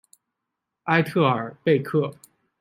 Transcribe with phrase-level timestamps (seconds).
[0.85, 2.11] 埃特尔贝克。